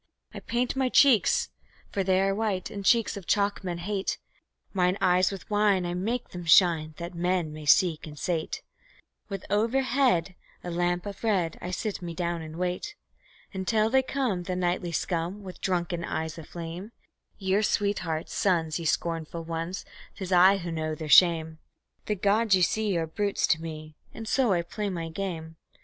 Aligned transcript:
I 0.33 0.39
paint 0.39 0.75
my 0.75 0.89
cheeks, 0.89 1.51
for 1.91 2.03
they 2.03 2.19
are 2.21 2.33
white, 2.33 2.71
and 2.71 2.83
cheeks 2.83 3.15
of 3.15 3.27
chalk 3.27 3.63
men 3.63 3.77
hate; 3.77 4.17
Mine 4.73 4.97
eyes 4.99 5.29
with 5.31 5.47
wine 5.47 5.85
I 5.85 5.93
make 5.93 6.29
them 6.29 6.43
shine, 6.45 6.95
that 6.97 7.13
man 7.13 7.53
may 7.53 7.67
seek 7.67 8.07
and 8.07 8.17
sate; 8.17 8.63
With 9.29 9.45
overhead 9.51 10.33
a 10.63 10.71
lamp 10.71 11.05
of 11.05 11.23
red 11.23 11.59
I 11.61 11.69
sit 11.69 12.01
me 12.01 12.15
down 12.15 12.41
and 12.41 12.55
wait 12.55 12.95
Until 13.53 13.91
they 13.91 14.01
come, 14.01 14.41
the 14.41 14.55
nightly 14.55 14.91
scum, 14.91 15.43
with 15.43 15.61
drunken 15.61 16.03
eyes 16.03 16.35
aflame; 16.39 16.93
Your 17.37 17.61
sweethearts, 17.61 18.33
sons, 18.33 18.79
ye 18.79 18.85
scornful 18.85 19.43
ones 19.43 19.85
'tis 20.15 20.31
I 20.31 20.57
who 20.57 20.71
know 20.71 20.95
their 20.95 21.09
shame. 21.09 21.59
The 22.07 22.15
gods, 22.15 22.55
ye 22.55 22.63
see, 22.63 22.97
are 22.97 23.05
brutes 23.05 23.45
to 23.45 23.61
me 23.61 23.93
and 24.15 24.27
so 24.27 24.51
I 24.51 24.63
play 24.63 24.89
my 24.89 25.09
game. 25.09 25.57